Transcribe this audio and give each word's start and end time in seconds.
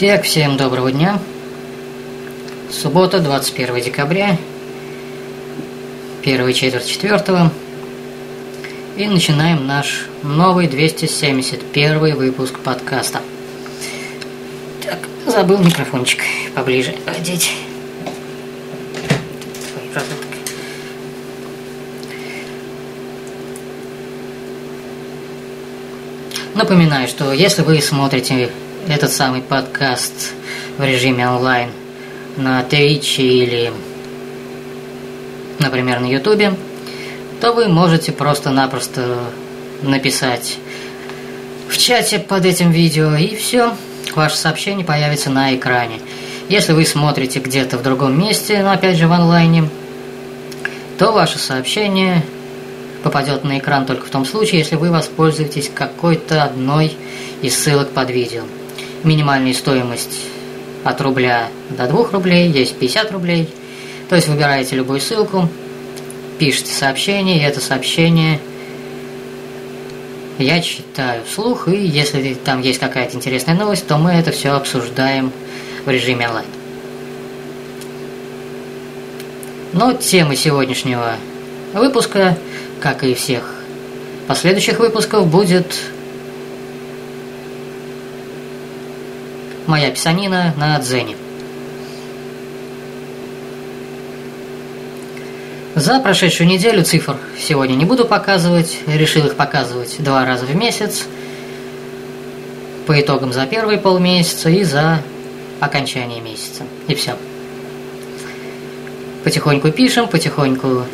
Так, 0.00 0.22
всем 0.24 0.56
доброго 0.56 0.90
дня. 0.90 1.18
Суббота, 2.70 3.20
21 3.20 3.82
декабря, 3.82 4.38
первая 6.22 6.54
четверть 6.54 6.86
четвертого. 6.86 7.52
И 8.96 9.06
начинаем 9.06 9.66
наш 9.66 10.06
новый 10.22 10.68
271 10.68 12.16
выпуск 12.16 12.60
подкаста. 12.60 13.20
Так, 14.82 15.00
забыл 15.26 15.58
микрофончик 15.58 16.22
поближе 16.54 16.94
одеть. 17.04 17.52
Напоминаю, 26.54 27.06
что 27.06 27.34
если 27.34 27.60
вы 27.60 27.82
смотрите 27.82 28.50
этот 28.88 29.12
самый 29.12 29.42
подкаст 29.42 30.32
в 30.78 30.84
режиме 30.84 31.28
онлайн 31.28 31.70
на 32.36 32.62
Twitch 32.62 33.16
или, 33.18 33.72
например, 35.58 36.00
на 36.00 36.06
YouTube, 36.06 36.56
то 37.40 37.52
вы 37.52 37.68
можете 37.68 38.12
просто-напросто 38.12 39.18
написать 39.82 40.58
в 41.68 41.78
чате 41.78 42.18
под 42.18 42.44
этим 42.44 42.70
видео, 42.70 43.14
и 43.14 43.34
все, 43.36 43.72
ваше 44.14 44.36
сообщение 44.36 44.84
появится 44.84 45.30
на 45.30 45.54
экране. 45.54 46.00
Если 46.48 46.72
вы 46.72 46.84
смотрите 46.84 47.38
где-то 47.38 47.78
в 47.78 47.82
другом 47.82 48.18
месте, 48.18 48.62
но 48.62 48.72
опять 48.72 48.96
же 48.96 49.06
в 49.06 49.12
онлайне, 49.12 49.68
то 50.98 51.12
ваше 51.12 51.38
сообщение 51.38 52.24
попадет 53.02 53.44
на 53.44 53.58
экран 53.58 53.86
только 53.86 54.06
в 54.06 54.10
том 54.10 54.24
случае, 54.26 54.58
если 54.58 54.76
вы 54.76 54.90
воспользуетесь 54.90 55.70
какой-то 55.72 56.42
одной 56.42 56.96
из 57.40 57.56
ссылок 57.56 57.90
под 57.90 58.10
видео. 58.10 58.42
Минимальная 59.04 59.54
стоимость 59.54 60.20
от 60.84 61.00
рубля 61.00 61.48
до 61.70 61.86
2 61.86 62.10
рублей, 62.12 62.48
есть 62.50 62.76
50 62.78 63.12
рублей. 63.12 63.48
То 64.08 64.16
есть 64.16 64.28
выбираете 64.28 64.76
любую 64.76 65.00
ссылку, 65.00 65.48
пишите 66.38 66.72
сообщение, 66.72 67.38
и 67.38 67.42
это 67.42 67.60
сообщение 67.60 68.40
я 70.38 70.60
читаю 70.60 71.22
вслух, 71.24 71.68
и 71.68 71.76
если 71.76 72.34
там 72.34 72.62
есть 72.62 72.78
какая-то 72.78 73.16
интересная 73.16 73.54
новость, 73.54 73.86
то 73.86 73.98
мы 73.98 74.12
это 74.12 74.30
все 74.30 74.50
обсуждаем 74.50 75.32
в 75.84 75.90
режиме 75.90 76.28
онлайн. 76.28 76.46
Но 79.72 79.92
тема 79.92 80.34
сегодняшнего 80.34 81.16
выпуска, 81.74 82.36
как 82.80 83.04
и 83.04 83.14
всех 83.14 83.54
последующих 84.26 84.78
выпусков, 84.78 85.26
будет 85.28 85.76
моя 89.70 89.90
писанина 89.90 90.52
на 90.56 90.78
Дзене. 90.78 91.16
За 95.76 96.00
прошедшую 96.00 96.48
неделю 96.48 96.82
цифр 96.82 97.16
сегодня 97.38 97.74
не 97.74 97.84
буду 97.84 98.04
показывать, 98.04 98.80
решил 98.86 99.26
их 99.26 99.36
показывать 99.36 99.96
два 100.00 100.26
раза 100.26 100.44
в 100.44 100.54
месяц, 100.54 101.04
по 102.86 103.00
итогам 103.00 103.32
за 103.32 103.46
первый 103.46 103.78
полмесяца 103.78 104.50
и 104.50 104.64
за 104.64 105.00
окончание 105.60 106.20
месяца. 106.20 106.64
И 106.88 106.94
все. 106.96 107.16
Потихоньку 109.22 109.70
пишем, 109.70 110.08
потихоньку 110.08 110.84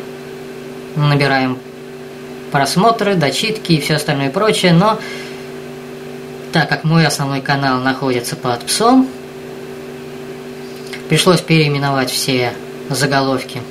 набираем 0.95 1.57
просмотры, 2.51 3.15
дочитки 3.15 3.73
и 3.73 3.81
все 3.81 3.95
остальное 3.95 4.29
прочее, 4.29 4.73
но 4.73 4.99
так 6.51 6.69
как 6.69 6.83
мой 6.83 7.05
основной 7.05 7.41
канал 7.41 7.79
находится 7.79 8.35
под 8.35 8.65
псом, 8.65 9.07
пришлось 11.09 11.41
переименовать 11.41 12.09
все 12.09 12.53
заголовки 12.89 13.61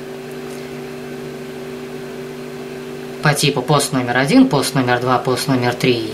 по 3.23 3.33
типу 3.33 3.61
пост 3.61 3.93
номер 3.93 4.17
один, 4.17 4.47
пост 4.47 4.75
номер 4.75 4.99
два, 4.99 5.17
пост 5.17 5.47
номер 5.47 5.73
три, 5.73 6.13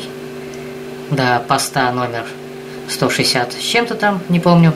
до 1.11 1.43
поста 1.47 1.91
номер 1.91 2.25
160 2.89 3.53
с 3.53 3.57
чем-то 3.57 3.95
там, 3.95 4.21
не 4.29 4.39
помню. 4.39 4.73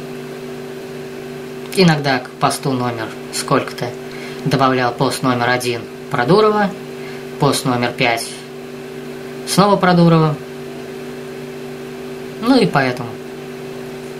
Иногда 1.75 2.19
к 2.19 2.29
посту 2.29 2.71
номер 2.71 3.07
сколько-то 3.33 3.89
добавлял 4.45 4.91
пост 4.93 5.23
номер 5.23 5.49
один 5.49 5.81
про 6.11 6.25
Дурова, 6.25 6.69
пост 7.39 7.65
номер 7.65 7.91
пять 7.91 8.27
снова 9.47 9.77
про 9.77 9.93
Дурова, 9.93 10.35
ну 12.47 12.59
и 12.59 12.65
поэтому. 12.65 13.09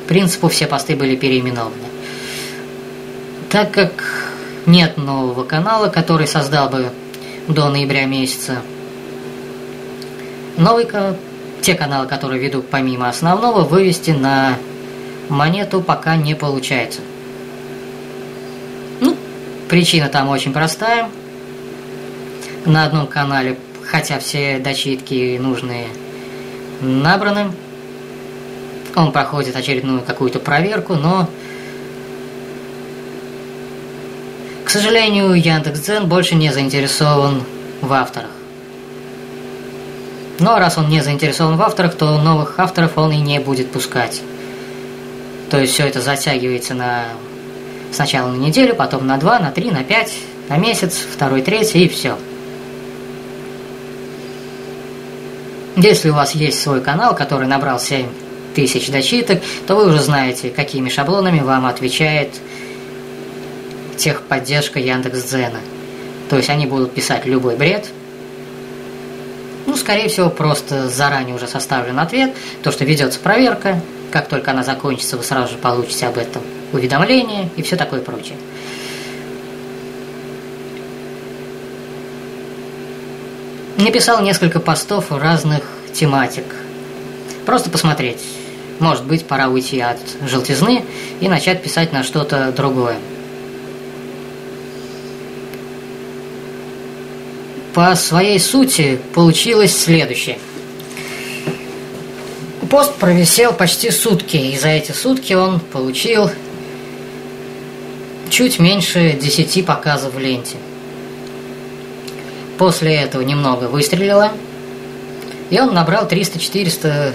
Принципу 0.08 0.48
все 0.50 0.68
посты 0.68 0.96
были 0.96 1.16
переименованы. 1.16 1.76
Так 3.50 3.72
как 3.72 3.92
нет 4.66 4.98
нового 4.98 5.44
канала, 5.44 5.88
который 5.88 6.28
создал 6.28 6.70
бы 6.70 6.92
до 7.48 7.70
ноября 7.70 8.06
месяца, 8.06 8.58
новый, 10.58 10.88
те 11.62 11.74
каналы, 11.76 12.08
которые 12.08 12.42
веду 12.42 12.62
помимо 12.62 13.08
основного, 13.08 13.62
вывести 13.62 14.12
на 14.12 14.58
монету 15.30 15.82
пока 15.82 16.16
не 16.18 16.36
получается. 16.36 17.00
Ну, 19.00 19.16
причина 19.70 20.10
там 20.10 20.30
очень 20.30 20.54
простая. 20.54 21.10
На 22.66 22.86
одном 22.86 23.08
канале, 23.08 23.58
хотя 23.86 24.20
все 24.20 24.60
дочитки 24.60 25.38
нужные 25.38 25.88
набраны, 26.82 27.52
он 28.98 29.12
проходит 29.12 29.56
очередную 29.56 30.02
какую-то 30.02 30.40
проверку, 30.40 30.96
но, 30.96 31.30
к 34.66 34.70
сожалению, 34.70 35.34
Яндекс.Дзен 35.34 36.08
больше 36.08 36.34
не 36.34 36.52
заинтересован 36.52 37.44
в 37.82 37.94
авторах. 37.94 38.32
Но 40.40 40.58
раз 40.58 40.80
он 40.80 40.90
не 40.90 41.02
заинтересован 41.02 41.58
в 41.58 41.62
авторах, 41.62 41.96
то 41.96 42.18
новых 42.18 42.60
авторов 42.60 42.98
он 42.98 43.12
и 43.12 43.18
не 43.18 43.40
будет 43.40 43.72
пускать. 43.72 44.22
То 45.52 45.60
есть 45.60 45.74
все 45.74 45.88
это 45.88 46.02
затягивается 46.02 46.74
на 46.74 47.06
сначала 47.92 48.32
на 48.32 48.38
неделю, 48.38 48.76
потом 48.76 49.06
на 49.06 49.18
два, 49.18 49.40
на 49.40 49.52
три, 49.52 49.70
на 49.70 49.84
пять, 49.84 50.14
на 50.50 50.58
месяц, 50.58 50.98
второй, 51.14 51.44
третий 51.44 51.86
и 51.86 51.88
все. 51.88 52.18
Если 55.76 56.10
у 56.10 56.16
вас 56.16 56.34
есть 56.34 56.60
свой 56.60 56.82
канал, 56.82 57.16
который 57.16 57.48
набрал 57.48 57.80
7 57.80 58.08
тысяч 58.58 58.90
дочиток, 58.90 59.40
то 59.68 59.76
вы 59.76 59.88
уже 59.90 60.02
знаете, 60.02 60.50
какими 60.50 60.90
шаблонами 60.90 61.42
вам 61.42 61.68
отвечает 61.68 62.30
техподдержка 63.98 64.80
Яндекс.Дзена. 64.80 65.60
То 66.28 66.38
есть 66.38 66.50
они 66.50 66.66
будут 66.66 66.92
писать 66.92 67.28
любой 67.28 67.56
бред. 67.56 67.86
Ну, 69.68 69.76
скорее 69.76 70.10
всего, 70.10 70.32
просто 70.32 70.90
заранее 70.90 71.36
уже 71.36 71.48
составлен 71.48 72.00
ответ, 72.00 72.34
то, 72.64 72.72
что 72.72 72.84
ведется 72.84 73.20
проверка, 73.20 73.80
как 74.10 74.28
только 74.28 74.50
она 74.50 74.64
закончится, 74.64 75.18
вы 75.18 75.24
сразу 75.24 75.52
же 75.52 75.60
получите 75.60 76.08
об 76.08 76.18
этом 76.18 76.42
уведомление 76.74 77.52
и 77.58 77.62
все 77.62 77.76
такое 77.76 78.02
прочее. 78.02 78.38
Написал 83.78 84.24
несколько 84.24 84.60
постов 84.60 85.12
разных 85.12 85.62
тематик. 85.94 86.46
Просто 87.46 87.70
посмотреть, 87.70 88.20
может 88.80 89.06
быть, 89.06 89.26
пора 89.26 89.48
уйти 89.50 89.80
от 89.80 89.98
желтизны 90.22 90.84
и 91.20 91.28
начать 91.28 91.64
писать 91.64 91.94
на 91.94 92.04
что-то 92.04 92.52
другое. 92.52 92.98
По 97.74 97.96
своей 97.96 98.40
сути 98.40 99.00
получилось 99.14 99.76
следующее. 99.76 100.40
Пост 102.70 102.96
провисел 102.96 103.54
почти 103.54 103.92
сутки, 103.92 104.36
и 104.36 104.58
за 104.58 104.70
эти 104.70 104.92
сутки 104.92 105.34
он 105.34 105.60
получил 105.60 106.30
чуть 108.30 108.60
меньше 108.60 109.14
10 109.14 109.66
показов 109.66 110.16
в 110.16 110.20
ленте. 110.20 110.58
После 112.58 112.96
этого 112.96 113.22
немного 113.22 113.66
выстрелило, 113.66 114.32
и 115.50 115.60
он 115.60 115.74
набрал 115.74 116.08
300-400, 116.08 117.14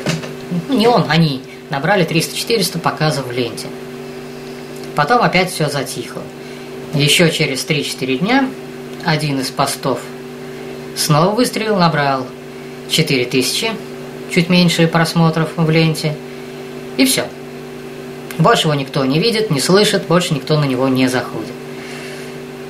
не 0.71 0.87
он, 0.87 1.05
они, 1.09 1.43
набрали 1.73 2.07
300-400 2.07 2.79
показов 2.79 3.27
в 3.27 3.33
ленте. 3.33 3.67
Потом 4.95 5.23
опять 5.23 5.51
все 5.51 5.71
затихло. 5.71 6.23
Еще 6.93 7.31
через 7.31 7.65
3-4 7.65 8.19
дня 8.19 8.49
один 9.07 9.41
из 9.41 9.49
постов 9.49 9.99
снова 10.95 11.35
выстрелил, 11.35 11.77
набрал 11.77 12.27
4000, 12.91 13.71
чуть 14.31 14.51
меньше 14.51 14.87
просмотров 14.87 15.49
в 15.57 15.71
ленте. 15.71 16.15
И 16.99 17.07
все. 17.07 17.25
Больше 18.37 18.69
его 18.69 18.75
никто 18.75 19.03
не 19.07 19.19
видит, 19.19 19.51
не 19.51 19.61
слышит, 19.61 20.07
больше 20.07 20.35
никто 20.35 20.61
на 20.61 20.65
него 20.65 20.89
не 20.89 21.09
заходит. 21.09 21.53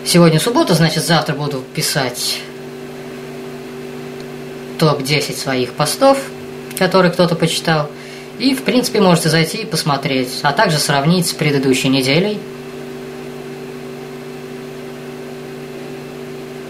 Сегодня 0.07 0.39
суббота, 0.39 0.75
значит, 0.75 1.05
завтра 1.05 1.35
буду 1.35 1.65
писать 1.75 2.39
топ-10 4.79 5.37
своих 5.37 5.73
постов, 5.73 6.19
которые 6.79 7.11
кто-то 7.11 7.35
почитал– 7.35 7.91
И, 8.43 8.57
в 8.57 8.65
принципе, 8.65 9.01
можете 9.01 9.29
зайти 9.29 9.59
и 9.59 9.65
посмотреть, 9.65 10.41
а 10.43 10.53
также 10.53 10.79
сравнить 10.79 11.29
с 11.29 11.33
предыдущей 11.33 11.89
неделей. 11.89 12.41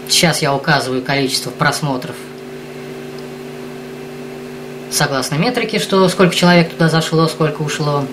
Сейчас 0.07 0.43
я 0.43 0.53
указываю 0.53 1.01
количество 1.01 1.49
просмотров 1.49 2.15
согласно 4.91 5.33
метрике, 5.33 5.79
что 5.79 6.07
сколько 6.09 6.35
человек 6.35 6.69
туда 6.69 6.89
зашло, 6.89 7.27
сколько 7.27 7.63
ушло. 7.63 8.05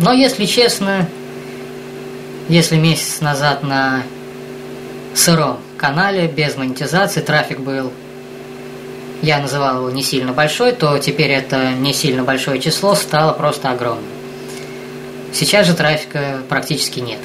Но, 0.00 0.12
если 0.12 0.46
честно, 0.46 1.08
если 2.48 2.74
месяц 2.74 3.20
назад 3.20 3.62
на 3.62 4.02
сыром 5.14 5.60
канале 5.76 6.26
без 6.26 6.56
монетизации 6.56 7.20
трафик 7.20 7.60
был, 7.60 7.92
я 9.24 9.38
называл 9.38 9.78
его 9.78 9.90
не 9.90 10.02
сильно 10.02 10.32
большой, 10.32 10.72
то 10.72 10.98
теперь 10.98 11.30
это 11.30 11.72
не 11.72 11.94
сильно 11.94 12.22
большое 12.22 12.60
число 12.60 12.94
стало 12.94 13.32
просто 13.32 13.70
огромным. 13.70 14.04
Сейчас 15.32 15.66
же 15.66 15.74
трафика 15.74 16.42
практически 16.48 17.00
нет. 17.00 17.18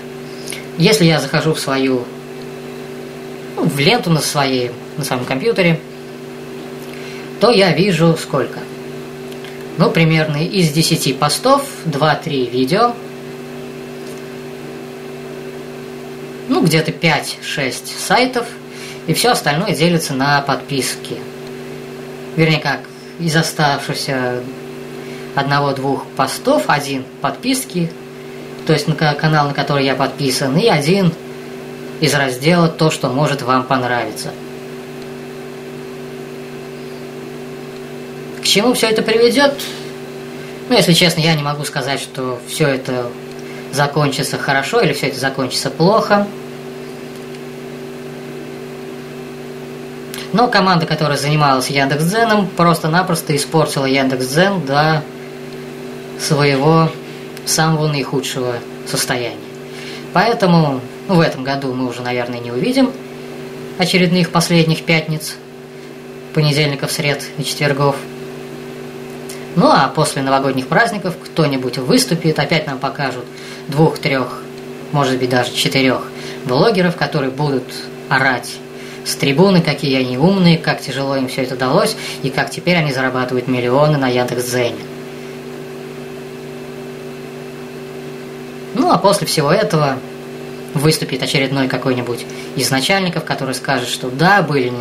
Если 0.77 1.03
я 1.03 1.19
захожу 1.19 1.53
в 1.53 1.59
свою, 1.59 2.05
ну, 3.57 3.63
в 3.63 3.77
ленту 3.77 4.09
на, 4.11 4.21
своей, 4.21 4.71
на 4.95 5.03
своем 5.03 5.25
компьютере, 5.25 5.79
то 7.41 7.51
я 7.51 7.73
вижу 7.73 8.17
сколько? 8.17 8.59
Ну, 9.77 9.91
примерно 9.91 10.37
из 10.37 10.71
10 10.71 11.19
постов 11.19 11.63
2-3 11.85 12.49
видео, 12.49 12.93
ну, 16.47 16.63
где-то 16.63 16.91
5-6 16.91 17.73
сайтов, 17.97 18.47
и 19.07 19.13
все 19.13 19.31
остальное 19.31 19.75
делится 19.75 20.13
на 20.13 20.41
подписки. 20.41 21.17
Вернее, 22.39 22.61
как, 22.61 22.79
из 23.19 23.35
оставшихся 23.35 24.41
одного-двух 25.35 26.05
постов, 26.15 26.63
один 26.69 27.03
подписки, 27.19 27.91
то 28.65 28.71
есть 28.71 28.87
на 28.87 28.95
канал, 28.95 29.49
на 29.49 29.53
который 29.53 29.83
я 29.83 29.93
подписан, 29.93 30.57
и 30.57 30.69
один 30.69 31.11
из 31.99 32.13
раздела 32.13 32.69
«То, 32.69 32.91
что 32.91 33.09
может 33.09 33.41
вам 33.41 33.65
понравиться». 33.65 34.29
К 38.41 38.45
чему 38.45 38.73
все 38.73 38.87
это 38.87 39.01
приведет? 39.01 39.55
Ну, 40.69 40.77
если 40.77 40.93
честно, 40.93 41.19
я 41.19 41.35
не 41.35 41.43
могу 41.43 41.65
сказать, 41.65 41.99
что 41.99 42.39
все 42.47 42.67
это 42.67 43.11
закончится 43.73 44.37
хорошо 44.37 44.79
или 44.79 44.93
все 44.93 45.07
это 45.07 45.19
закончится 45.19 45.69
плохо. 45.69 46.25
Но 50.31 50.47
команда, 50.47 50.85
которая 50.85 51.17
занималась 51.17 51.69
Яндекс.Дзеном, 51.69 52.47
просто-напросто 52.47 53.35
испортила 53.35 53.85
Яндекс.Дзен 53.85 54.65
до 54.65 55.03
своего 56.19 56.91
самого 57.45 57.87
наихудшего 57.87 58.55
состояния. 58.85 59.37
Поэтому 60.13 60.81
ну, 61.07 61.15
в 61.15 61.21
этом 61.21 61.43
году 61.43 61.73
мы 61.73 61.87
уже, 61.87 62.01
наверное, 62.01 62.39
не 62.39 62.51
увидим 62.51 62.91
очередных 63.79 64.29
последних 64.29 64.83
пятниц, 64.83 65.35
понедельников, 66.33 66.91
сред 66.91 67.23
и 67.37 67.43
четвергов. 67.43 67.95
Ну 69.55 69.67
а 69.67 69.87
после 69.87 70.21
новогодних 70.21 70.67
праздников 70.67 71.15
кто-нибудь 71.23 71.79
выступит, 71.79 72.37
опять 72.37 72.67
нам 72.67 72.77
покажут 72.77 73.25
двух-трех, 73.67 74.43
может 74.91 75.17
быть 75.17 75.29
даже 75.29 75.53
четырех 75.53 76.03
блогеров, 76.45 76.95
которые 76.95 77.31
будут 77.31 77.63
орать 78.09 78.57
с 79.09 79.15
трибуны, 79.15 79.61
какие 79.61 79.99
они 79.99 80.17
умные, 80.17 80.57
как 80.57 80.81
тяжело 80.81 81.15
им 81.15 81.27
все 81.27 81.43
это 81.43 81.55
далось, 81.55 81.95
и 82.23 82.29
как 82.29 82.49
теперь 82.49 82.75
они 82.75 82.93
зарабатывают 82.93 83.47
миллионы 83.47 83.97
на 83.97 84.07
Яндекс.Дзене. 84.07 84.75
Ну, 88.75 88.91
а 88.91 88.97
после 88.97 89.25
всего 89.27 89.51
этого 89.51 89.97
выступит 90.73 91.23
очередной 91.23 91.67
какой-нибудь 91.67 92.25
из 92.55 92.69
начальников, 92.69 93.25
который 93.25 93.55
скажет, 93.55 93.89
что 93.89 94.09
да, 94.09 94.43
были 94.43 94.71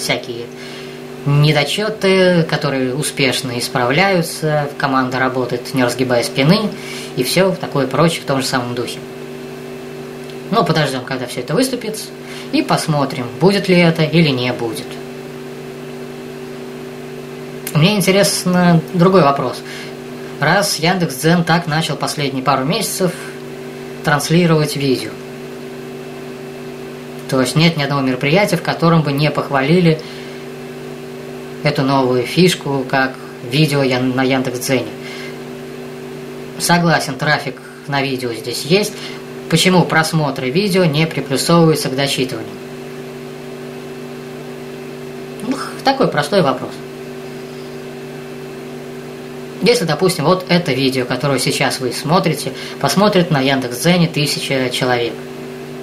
всякие 0.00 0.44
недочеты, 1.24 2.42
которые 2.42 2.94
успешно 2.94 3.58
исправляются, 3.58 4.68
команда 4.76 5.18
работает, 5.18 5.72
не 5.72 5.84
разгибая 5.84 6.22
спины, 6.22 6.68
и 7.16 7.22
все 7.22 7.54
такое 7.54 7.86
прочее 7.86 8.22
в 8.22 8.26
том 8.26 8.40
же 8.40 8.46
самом 8.46 8.74
духе. 8.74 8.98
Но 10.50 10.64
подождем, 10.64 11.04
когда 11.04 11.26
все 11.26 11.40
это 11.40 11.54
выступит, 11.54 11.98
и 12.52 12.62
посмотрим, 12.62 13.26
будет 13.40 13.68
ли 13.68 13.76
это 13.76 14.02
или 14.02 14.28
не 14.28 14.52
будет. 14.52 14.86
Мне 17.74 17.96
интересно 17.96 18.80
другой 18.92 19.22
вопрос. 19.22 19.62
Раз 20.40 20.78
Яндекс.Дзен 20.78 21.44
так 21.44 21.66
начал 21.66 21.96
последние 21.96 22.44
пару 22.44 22.64
месяцев 22.64 23.12
транслировать 24.04 24.76
видео, 24.76 25.10
то 27.32 27.40
есть 27.40 27.56
нет 27.56 27.78
ни 27.78 27.82
одного 27.82 28.02
мероприятия, 28.02 28.58
в 28.58 28.62
котором 28.62 29.00
бы 29.00 29.12
не 29.12 29.30
похвалили 29.30 29.98
эту 31.62 31.82
новую 31.82 32.24
фишку, 32.24 32.84
как 32.86 33.14
видео 33.50 33.82
на 34.14 34.22
Яндекс.Дзене. 34.22 34.90
Согласен, 36.58 37.14
трафик 37.16 37.56
на 37.88 38.02
видео 38.02 38.34
здесь 38.34 38.64
есть, 38.66 38.92
Почему 39.52 39.84
просмотры 39.84 40.48
видео 40.48 40.86
не 40.86 41.06
приплюсовываются 41.06 41.90
к 41.90 41.94
дочитыванию? 41.94 42.54
Ну, 45.46 45.54
такой 45.84 46.08
простой 46.08 46.40
вопрос. 46.40 46.70
Если, 49.60 49.84
допустим, 49.84 50.24
вот 50.24 50.46
это 50.48 50.72
видео, 50.72 51.04
которое 51.04 51.38
сейчас 51.38 51.80
вы 51.80 51.92
смотрите, 51.92 52.54
посмотрит 52.80 53.30
на 53.30 53.40
Яндекс.Дзене 53.40 54.08
тысяча 54.08 54.70
человек. 54.70 55.12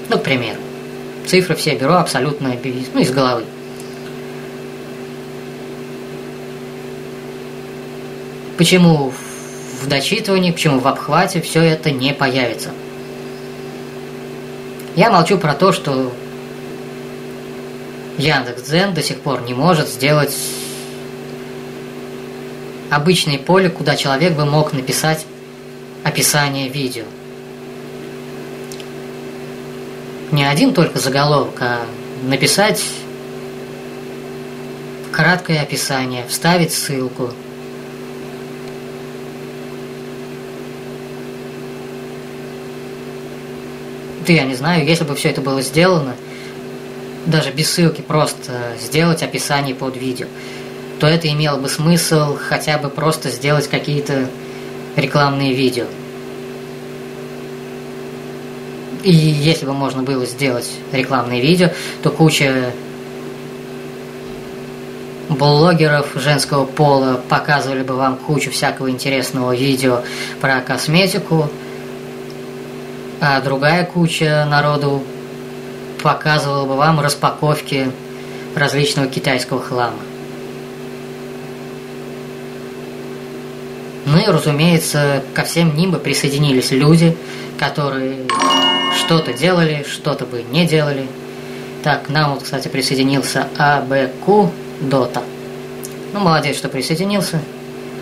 Ну, 0.10 0.18
к 0.18 0.24
примеру. 0.24 0.58
Цифры 1.28 1.54
все 1.54 1.76
беру 1.76 1.94
абсолютно 1.94 2.50
ну, 2.50 3.00
из 3.00 3.12
головы. 3.12 3.44
Почему 8.58 9.14
в 9.84 9.88
дочитывании, 9.88 10.50
почему 10.50 10.80
в 10.80 10.88
обхвате 10.88 11.40
все 11.40 11.62
это 11.62 11.92
не 11.92 12.16
появится? 12.16 12.72
Я 15.00 15.10
молчу 15.10 15.38
про 15.38 15.54
то, 15.54 15.72
что 15.72 16.12
Яндекс.Дзен 18.18 18.94
до 18.94 19.02
сих 19.02 19.22
пор 19.22 19.44
не 19.44 19.54
может 19.54 19.88
сделать 19.88 20.38
обычное 22.90 23.40
поле, 23.40 23.70
куда 23.70 23.96
человек 23.96 24.34
бы 24.34 24.44
мог 24.44 24.74
написать 24.74 25.26
описание 26.04 26.68
видео. 26.68 27.06
Не 30.34 30.44
один 30.44 30.74
только 30.74 31.00
заголовок, 31.00 31.56
а 31.62 31.86
написать 32.24 32.84
краткое 35.14 35.62
описание, 35.62 36.26
вставить 36.28 36.74
ссылку– 36.74 37.32
ты, 44.30 44.34
я 44.34 44.46
не 44.46 44.54
знаю, 44.54 44.86
если 44.86 45.06
бы 45.06 45.16
все 45.16 45.30
это 45.30 45.42
было 45.42 45.60
сделано, 45.64 46.14
даже 47.26 47.50
без 47.50 47.72
ссылки 47.72 48.02
просто 48.02 48.76
сделать 48.80 49.24
описание 49.24 49.74
под 49.74 49.98
видео, 49.98 50.28
то 51.00 51.08
это 51.08 51.28
имело 51.28 51.58
бы 51.58 51.68
смысл 51.68 52.38
хотя 52.38 52.78
бы 52.78 52.92
просто 52.92 53.32
сделать 53.32 53.68
какие-то 53.68 54.28
рекламные 54.96 55.56
видео. 55.56 55.86
И 59.02 59.12
если 59.12 59.66
бы 59.66 59.74
можно 59.74 60.04
было 60.04 60.28
сделать 60.28 60.70
рекламные 60.92 61.42
видео, 61.42 61.72
то 62.04 62.12
куча 62.12 62.72
блогеров 65.28 66.12
женского 66.14 66.66
пола 66.66 67.20
показывали 67.30 67.82
бы 67.82 67.96
вам 67.96 68.16
кучу 68.16 68.52
всякого 68.52 68.92
интересного 68.92 69.56
видео 69.56 70.04
про 70.40 70.62
косметику, 70.62 71.50
а 73.22 73.42
другая 73.42 73.86
куча 73.86 74.46
народу 74.50 75.04
показывала 76.02 76.66
бы 76.66 76.76
вам 76.76 77.00
распаковки 77.00 77.92
различного 78.56 79.08
китайского 79.08 79.62
хлама. 79.62 80.00
Ну 84.06 84.18
и, 84.18 84.26
разумеется, 84.26 85.22
ко 85.34 85.44
всем 85.44 85.76
ним 85.76 85.92
бы 85.92 86.00
присоединились 86.00 86.72
люди, 86.72 87.16
которые 87.60 88.26
что-то 88.98 89.34
делали, 89.34 89.86
что-то 89.88 90.26
бы 90.26 90.44
не 90.44 90.66
делали. 90.66 91.08
Так, 91.84 92.08
к 92.08 92.10
нам 92.10 92.34
вот, 92.34 92.44
кстати, 92.44 92.68
присоединился 92.68 93.48
АБК 93.58 94.52
Дота. 94.82 95.22
Ну, 96.14 96.20
молодец, 96.20 96.58
что 96.58 96.70
присоединился. 96.70 97.40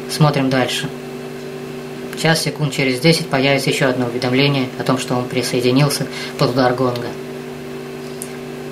Смотрим 0.10 0.50
дальше. 0.50 0.88
Час, 2.22 2.42
секунд 2.42 2.74
через 2.74 3.00
10 3.00 3.28
появится 3.28 3.70
еще 3.70 3.86
одно 3.86 4.08
уведомление 4.08 4.68
о 4.80 4.84
том, 4.84 4.98
что 4.98 5.16
он 5.16 5.28
присоединился 5.28 6.08
под 6.38 6.52
удар 6.52 6.74
гонга. 6.74 7.08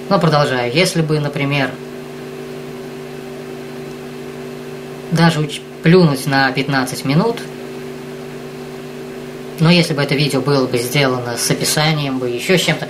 Но 0.10 0.20
продолжаю. 0.20 0.72
Если 0.74 1.02
бы, 1.02 1.20
например, 1.20 1.72
даже 5.12 5.48
плюнуть 5.84 6.25
на 6.25 6.52
15 6.52 7.06
минут. 7.06 7.38
Но 9.60 9.70
если 9.70 9.94
бы 9.94 10.02
это 10.02 10.16
видео 10.16 10.42
было 10.42 10.68
бы 10.68 10.78
сделано 10.78 11.38
с 11.38 11.50
описанием, 11.50 12.20
бы 12.20 12.30
еще 12.30 12.58
с 12.58 12.62
чем-то, 12.62 12.90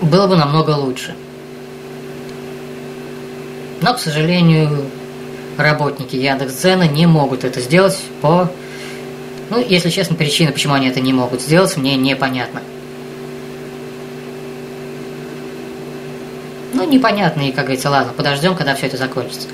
было 0.00 0.26
бы 0.26 0.36
намного 0.36 0.70
лучше. 0.70 1.14
Но, 3.80 3.94
к 3.94 4.00
сожалению, 4.00 4.86
работники 5.56 6.16
Яндекс.Дзена 6.16 6.88
не 6.88 7.06
могут 7.06 7.44
это 7.44 7.60
сделать 7.60 7.98
по... 8.20 8.50
Ну, 9.50 9.58
если 9.58 9.90
честно, 9.90 10.16
причина, 10.16 10.52
почему 10.52 10.74
они 10.74 10.88
это 10.88 11.00
не 11.00 11.12
могут 11.12 11.42
сделать, 11.42 11.76
мне 11.76 11.96
непонятно. 11.96 12.62
Ну, 16.72 16.88
непонятно, 16.88 17.42
и, 17.42 17.52
как 17.52 17.64
говорится, 17.64 17.90
ладно, 17.90 18.12
подождем, 18.16 18.54
когда 18.54 18.74
все 18.74 18.86
это 18.86 18.96
закончится. 18.96 19.48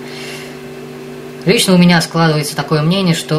Лично 1.46 1.74
у 1.74 1.78
меня 1.78 2.00
складывается 2.00 2.54
такое 2.54 2.82
мнение, 2.82 3.14
что... 3.14 3.36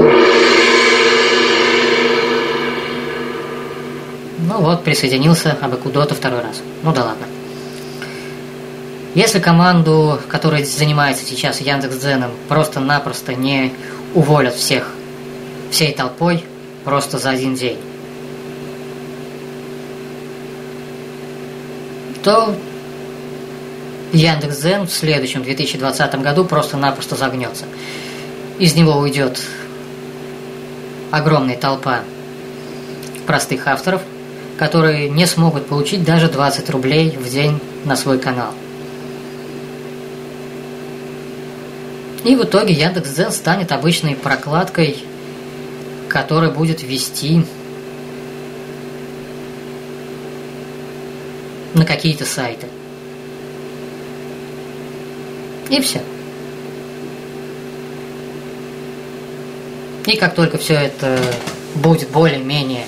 Ну 4.39 4.61
вот, 4.61 4.83
присоединился 4.83 5.57
Абакудота 5.61 6.15
второй 6.15 6.41
раз. 6.41 6.61
Ну 6.83 6.93
да 6.93 7.03
ладно. 7.03 7.27
Если 9.15 9.39
команду, 9.39 10.19
которая 10.27 10.63
занимается 10.63 11.25
сейчас 11.25 11.61
Яндекс.Дзеном, 11.61 12.31
просто-напросто 12.47 13.33
не 13.33 13.73
уволят 14.13 14.53
всех, 14.53 14.91
всей 15.71 15.93
толпой, 15.93 16.43
просто 16.83 17.17
за 17.17 17.31
один 17.31 17.55
день, 17.55 17.79
то 22.23 22.55
Яндекс.Дзен 24.13 24.87
в 24.87 24.91
следующем 24.91 25.43
2020 25.43 26.21
году 26.21 26.45
просто-напросто 26.45 27.15
загнется. 27.15 27.65
Из 28.59 28.75
него 28.75 28.97
уйдет 28.97 29.41
огромная 31.11 31.57
толпа 31.57 32.01
простых 33.25 33.67
авторов, 33.67 34.01
которые 34.57 35.09
не 35.09 35.25
смогут 35.25 35.67
получить 35.67 36.03
даже 36.03 36.27
20 36.29 36.69
рублей 36.69 37.11
в 37.11 37.29
день 37.29 37.59
на 37.85 37.95
свой 37.95 38.19
канал. 38.19 38.51
И 42.27 42.35
в 42.35 42.43
итоге 42.43 42.73
Яндекс.Дзен 42.73 43.31
станет 43.31 43.71
обычной 43.71 44.13
прокладкой, 44.13 44.97
которая 46.09 46.51
будет 46.51 46.83
вести 46.83 47.45
на 51.73 51.85
какие-то 51.85 52.25
сайты. 52.25 52.67
И 55.69 55.79
все. 55.79 56.01
И 60.05 60.17
как 60.17 60.35
только 60.35 60.57
все 60.57 60.73
это 60.73 61.17
будет 61.75 62.09
более-менее 62.09 62.83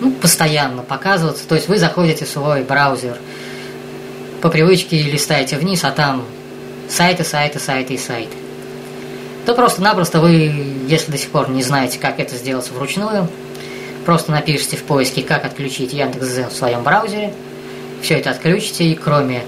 ну, 0.00 0.10
постоянно 0.10 0.82
показываться, 0.82 1.46
то 1.46 1.54
есть 1.54 1.68
вы 1.68 1.78
заходите 1.78 2.24
в 2.24 2.28
свой 2.28 2.64
браузер– 2.64 3.16
по 4.42 4.50
привычке 4.50 5.00
листаете 5.00 5.56
вниз, 5.56 5.84
а 5.84 5.92
там 5.92 6.24
сайты, 6.88 7.22
сайты, 7.22 7.60
сайты 7.60 7.94
и 7.94 7.98
сайты. 7.98 8.36
То 9.46 9.54
просто-напросто 9.54 10.20
вы, 10.20 10.52
если 10.88 11.12
до 11.12 11.18
сих 11.18 11.30
пор 11.30 11.48
не 11.48 11.62
знаете, 11.62 11.98
как 12.00 12.18
это 12.18 12.34
сделать 12.34 12.68
вручную, 12.70 13.28
просто 14.04 14.32
напишите 14.32 14.76
в 14.76 14.82
поиске, 14.82 15.22
как 15.22 15.44
отключить 15.44 15.92
Яндекс.Зен 15.92 16.48
в 16.50 16.52
своем 16.52 16.82
браузере, 16.82 17.32
все 18.02 18.14
это 18.18 18.30
отключите, 18.30 18.84
и 18.84 18.96
кроме 18.96 19.44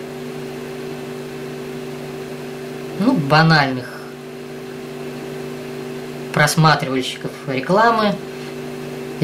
ну, 3.01 3.15
банальных 3.15 4.01
просматривальщиков 6.33 7.33
рекламы, 7.49 8.15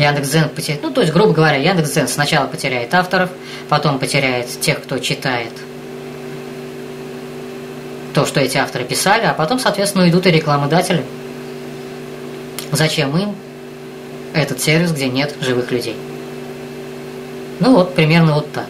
Яндекс.Дзен 0.01 0.49
потеряет, 0.49 0.83
ну, 0.83 0.91
то 0.91 1.01
есть, 1.01 1.13
грубо 1.13 1.33
говоря, 1.33 1.57
Яндекс.Дзен 1.57 2.09
сначала 2.09 2.47
потеряет 2.47 2.95
авторов, 2.95 3.31
потом 3.69 3.99
потеряет 3.99 4.49
тех, 4.61 4.83
кто 4.83 4.99
читает 4.99 5.53
то, 8.15 8.27
что 8.27 8.41
эти 8.41 8.57
авторы 8.57 8.85
писали, 8.85 9.25
а 9.25 9.35
потом, 9.35 9.59
соответственно, 9.59 10.05
уйдут 10.05 10.27
и 10.27 10.31
рекламодатели. 10.31 11.05
Зачем 12.73 13.17
им 13.17 13.35
этот 14.35 14.61
сервис, 14.61 14.93
где 14.93 15.09
нет 15.09 15.35
живых 15.41 15.71
людей? 15.71 15.97
Ну 17.61 17.75
вот, 17.75 17.95
примерно 17.95 18.35
вот 18.35 18.51
так. 18.53 18.67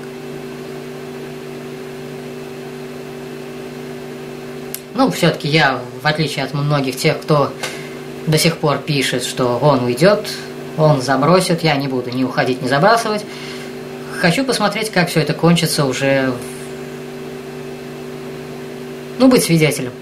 Ну, 4.94 5.10
все-таки 5.10 5.48
я, 5.48 5.80
в 6.02 6.06
отличие 6.06 6.44
от 6.44 6.52
многих 6.52 6.96
тех, 6.96 7.20
кто 7.20 7.52
до 8.26 8.36
сих 8.36 8.58
пор 8.58 8.78
пишет, 8.78 9.24
что 9.24 9.58
он 9.58 9.84
уйдет, 9.84 10.28
он 10.80 11.02
забросит, 11.02 11.62
я 11.62 11.76
не 11.76 11.88
буду 11.88 12.10
ни 12.10 12.24
уходить, 12.24 12.62
ни 12.62 12.68
забрасывать. 12.68 13.24
Хочу 14.20 14.44
посмотреть, 14.44 14.90
как 14.90 15.08
все 15.08 15.20
это 15.20 15.34
кончится 15.34 15.84
уже, 15.84 16.32
ну, 19.18 19.28
быть 19.28 19.44
свидетелем, 19.44 19.92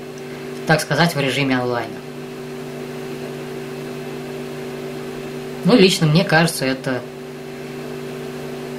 так 0.66 0.80
сказать, 0.80 1.14
в 1.14 1.20
режиме 1.20 1.58
онлайна. 1.58 1.88
Ну, 5.64 5.76
лично 5.76 6.06
мне 6.06 6.24
кажется, 6.24 6.64
это 6.64 7.00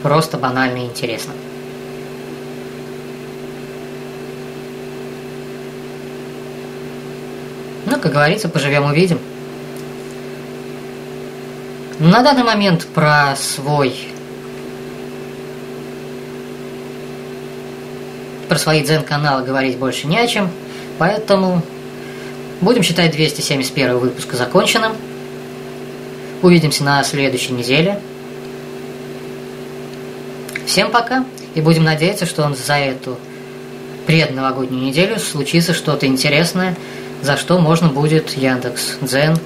просто 0.01 0.37
банально 0.37 0.79
интересно. 0.79 1.33
Ну, 7.85 7.99
как 7.99 8.11
говорится, 8.11 8.49
поживем 8.49 8.85
увидим. 8.85 9.19
На 11.99 12.23
данный 12.23 12.43
момент 12.43 12.85
про 12.85 13.35
свой 13.35 13.93
про 18.47 18.57
свои 18.57 18.83
дзен-каналы 18.83 19.43
говорить 19.45 19.77
больше 19.77 20.07
не 20.07 20.17
о 20.17 20.25
чем, 20.25 20.49
поэтому 20.97 21.61
будем 22.61 22.83
считать 22.83 23.11
271 23.11 23.97
выпуск 23.97 24.33
законченным. 24.33 24.93
Увидимся 26.41 26.85
на 26.85 27.03
следующей 27.03 27.51
неделе. 27.51 27.99
Всем 30.65 30.91
пока, 30.91 31.25
и 31.53 31.59
будем 31.59 31.83
надеяться, 31.83 32.25
что 32.25 32.43
он 32.43 32.55
за 32.55 32.75
эту 32.75 33.17
предновогоднюю 34.07 34.81
неделю 34.81 35.19
случится 35.19 35.73
что-то 35.73 36.07
интересное, 36.07 36.77
за 37.21 37.35
что 37.35 37.59
можно 37.59 37.89
будет 37.89 38.31
Яндекс 38.37 38.99
Дзен 39.01 39.37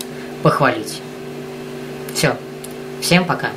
похвалить. 0.44 1.03
Все. 3.04 3.16
Всем 3.16 3.26
пока. 3.26 3.50